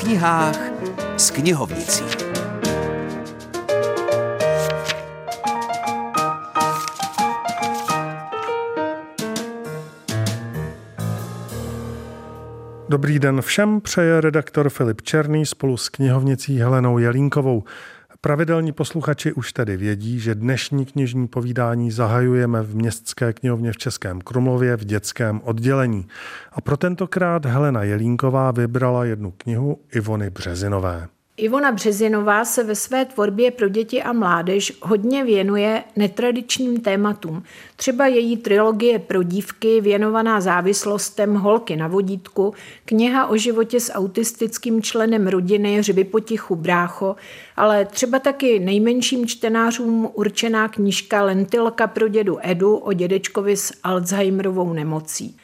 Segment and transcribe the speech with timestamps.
[0.00, 0.58] knihách
[1.16, 2.04] s knihovnicí.
[12.88, 17.64] Dobrý den všem, přeje redaktor Filip Černý spolu s knihovnicí Helenou Jelínkovou.
[18.28, 24.20] Pravidelní posluchači už tedy vědí, že dnešní knižní povídání zahajujeme v Městské knihovně v Českém
[24.20, 26.06] Krumlově v dětském oddělení.
[26.52, 31.08] A pro tentokrát Helena Jelínková vybrala jednu knihu Ivony Březinové.
[31.38, 37.42] Ivona Březinová se ve své tvorbě pro děti a mládež hodně věnuje netradičním tématům.
[37.76, 44.82] Třeba její trilogie pro dívky věnovaná závislostem Holky na vodítku, kniha o životě s autistickým
[44.82, 47.16] členem rodiny Řvy potichu brácho,
[47.56, 54.72] ale třeba taky nejmenším čtenářům určená knížka Lentilka pro dědu Edu o dědečkovi s Alzheimerovou
[54.72, 55.36] nemocí.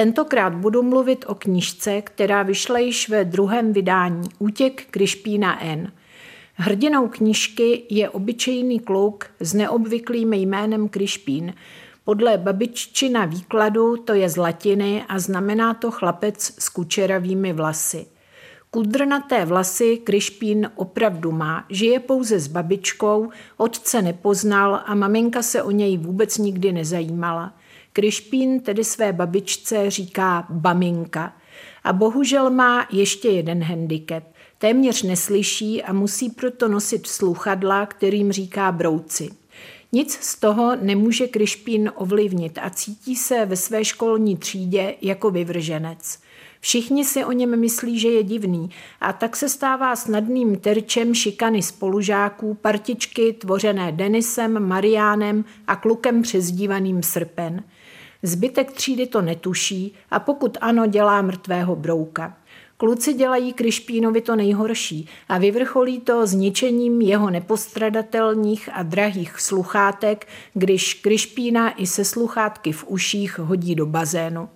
[0.00, 5.92] Tentokrát budu mluvit o knižce, která vyšla již ve druhém vydání Útěk Krišpína N.
[6.54, 11.54] Hrdinou knižky je obyčejný kluk s neobvyklým jménem Krišpín.
[12.04, 18.06] Podle babiččina výkladu to je z latiny a znamená to chlapec s kučeravými vlasy.
[18.70, 25.70] Kudrnaté vlasy Krišpín opravdu má, žije pouze s babičkou, otce nepoznal a maminka se o
[25.70, 27.52] něj vůbec nikdy nezajímala.
[28.00, 31.36] Krišpín tedy své babičce říká baminka.
[31.84, 34.24] A bohužel má ještě jeden handicap.
[34.58, 39.30] Téměř neslyší a musí proto nosit sluchadla, kterým říká brouci.
[39.92, 46.18] Nic z toho nemůže Krišpín ovlivnit a cítí se ve své školní třídě jako vyvrženec.
[46.60, 51.62] Všichni si o něm myslí, že je divný a tak se stává snadným terčem šikany
[51.62, 57.64] spolužáků, partičky tvořené Denisem, Mariánem a klukem přezdívaným Srpen–
[58.22, 62.36] Zbytek třídy to netuší a pokud ano, dělá mrtvého brouka.
[62.76, 70.94] Kluci dělají Krišpínovi to nejhorší a vyvrcholí to zničením jeho nepostradatelných a drahých sluchátek, když
[70.94, 74.48] Krišpína i se sluchátky v uších hodí do bazénu.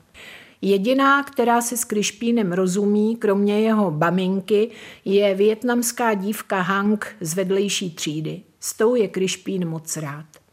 [0.63, 4.71] Jediná, která se s Krišpínem rozumí, kromě jeho baminky,
[5.05, 8.43] je větnamská dívka Hank z vedlejší třídy.
[8.61, 10.44] S tou je Krišpín moc rád.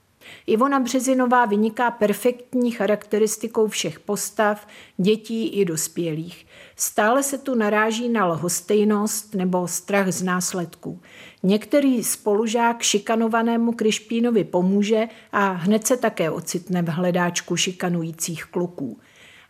[0.47, 6.45] Ivona Březinová vyniká perfektní charakteristikou všech postav, dětí i dospělých.
[6.75, 10.99] Stále se tu naráží na lhostejnost nebo strach z následků.
[11.43, 18.97] Některý spolužák šikanovanému Krišpínovi pomůže a hned se také ocitne v hledáčku šikanujících kluků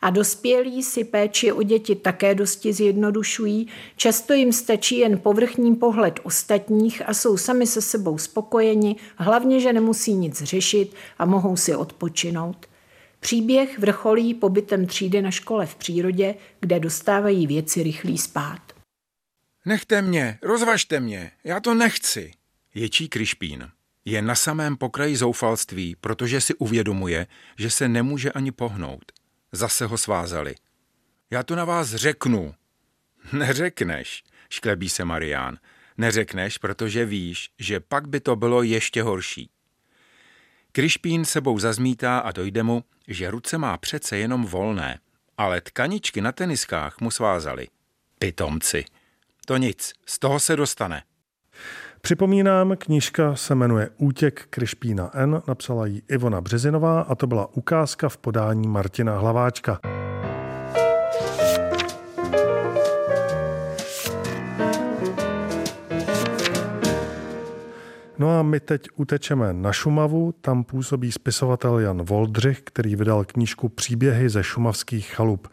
[0.01, 6.19] a dospělí si péči o děti také dosti zjednodušují, často jim stačí jen povrchní pohled
[6.23, 11.75] ostatních a jsou sami se sebou spokojeni, hlavně, že nemusí nic řešit a mohou si
[11.75, 12.66] odpočinout.
[13.19, 18.61] Příběh vrcholí pobytem třídy na škole v přírodě, kde dostávají věci rychlý spát.
[19.66, 22.31] Nechte mě, rozvažte mě, já to nechci.
[22.75, 23.69] Ječí Krišpín.
[24.06, 29.11] Je na samém pokraji zoufalství, protože si uvědomuje, že se nemůže ani pohnout.
[29.51, 30.56] Zase ho svázali.
[31.31, 32.56] Já to na vás řeknu.
[33.34, 35.57] Neřekneš, šklebí se Marián.
[35.97, 39.50] Neřekneš, protože víš, že pak by to bylo ještě horší.
[40.72, 45.00] Krišpín sebou zazmítá a dojde mu, že ruce má přece jenom volné,
[45.38, 47.67] ale tkaničky na teniskách mu svázali.
[48.19, 48.85] Pitomci.
[49.45, 51.03] To nic, z toho se dostane.
[52.01, 58.09] Připomínám, knížka se jmenuje Útěk Krišpína N, napsala ji Ivona Březinová a to byla ukázka
[58.09, 59.79] v podání Martina Hlaváčka.
[68.22, 73.70] No a my teď utečeme na Šumavu, tam působí spisovatel Jan Voldřich, který vydal knížku
[73.70, 75.48] Příběhy ze šumavských chalup.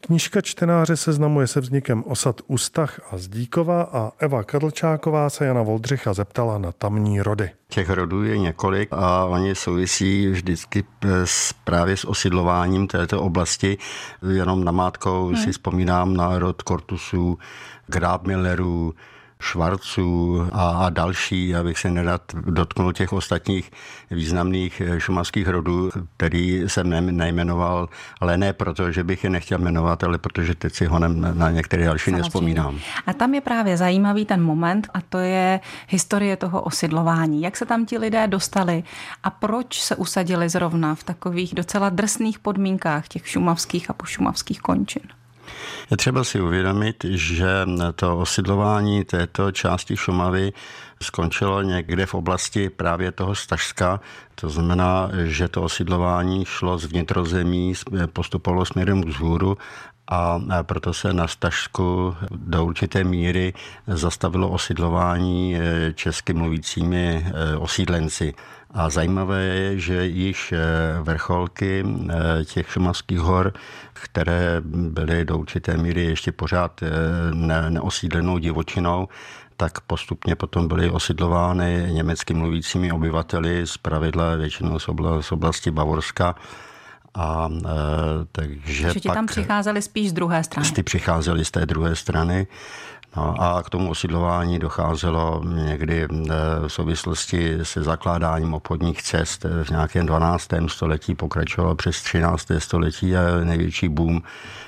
[0.00, 6.14] Knížka čtenáře seznamuje se vznikem osad Ustach a Zdíkova a Eva Kadlčáková se Jana Voldřicha
[6.14, 7.50] zeptala na tamní rody.
[7.68, 10.84] Těch rodů je několik a oni souvisí vždycky
[11.24, 13.78] s, právě s osidlováním této oblasti.
[14.32, 15.36] Jenom namátkou hmm.
[15.36, 17.38] si vzpomínám na rod Kortusů,
[17.86, 18.94] Grábmillerů,
[19.40, 23.70] Švarců a, a další, abych se nerad dotknul těch ostatních
[24.10, 27.88] významných eh, šumavských rodů, který jsem nejmenoval,
[28.20, 31.84] ale ne proto, že bych je nechtěl jmenovat, ale protože teď si ho na některé
[31.84, 32.22] další Samozřejmě.
[32.22, 32.78] nespomínám.
[33.06, 37.42] A tam je právě zajímavý ten moment a to je historie toho osidlování.
[37.42, 38.84] Jak se tam ti lidé dostali
[39.22, 45.19] a proč se usadili zrovna v takových docela drsných podmínkách těch šumavských a pošumavských končin?
[45.90, 50.52] Je třeba si uvědomit, že to osidlování této části Šumavy
[51.02, 54.00] skončilo někde v oblasti právě toho Stažska.
[54.34, 57.74] To znamená, že to osidlování šlo z vnitrozemí,
[58.12, 59.56] postupovalo směrem k vzhůru
[60.10, 63.54] a proto se na Stažsku do určité míry
[63.86, 68.34] zastavilo osidlování eh, česky mluvícími eh, osídlenci.
[68.70, 70.58] A zajímavé je, že již eh,
[71.02, 71.84] vrcholky
[72.44, 73.52] těch šumavských hor,
[73.92, 76.80] které byly do určité míry ještě pořád
[77.68, 79.08] neosídlenou divočinou,
[79.56, 84.78] tak postupně potom byly osidlovány německy mluvícími obyvateli, z pravidla většinou
[85.20, 86.34] z oblasti Bavorska
[87.14, 87.68] a e,
[88.32, 90.70] takže že ti tam přicházeli spíš z druhé strany.
[90.70, 92.46] Ty přicházeli z té druhé strany.
[93.16, 96.08] No a k tomu osidlování docházelo někdy eh,
[96.68, 100.48] v souvislosti se zakládáním obchodních cest v nějakém 12.
[100.66, 102.46] století, pokračovalo přes 13.
[102.58, 104.22] století a největší boom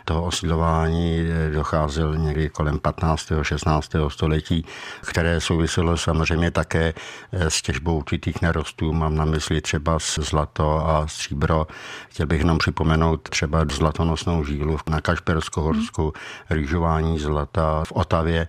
[0.05, 3.33] toho osidlování eh, docházel někdy kolem 15.
[3.43, 3.91] 16.
[4.09, 4.67] století,
[5.01, 6.95] které souviselo samozřejmě také
[7.33, 8.93] eh, s těžbou určitých nerostů.
[8.93, 11.67] Mám na mysli třeba zlato a stříbro.
[12.09, 16.13] Chtěl bych nám připomenout třeba zlatonosnou žílu na Kašpersko-Horsku,
[16.51, 18.47] rýžování zlata v Otavě Moravě.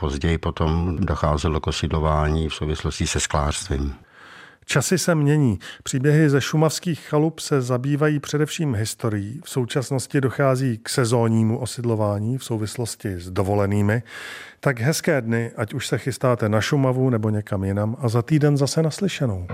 [0.00, 3.94] Později potom docházelo k osidlování v souvislosti se sklářstvím.
[4.66, 5.58] Časy se mění.
[5.82, 9.40] Příběhy ze šumavských chalup se zabývají především historií.
[9.44, 14.02] V současnosti dochází k sezónnímu osidlování v souvislosti s dovolenými.
[14.60, 18.56] Tak hezké dny, ať už se chystáte na Šumavu nebo někam jinam a za týden
[18.56, 19.46] zase naslyšenou.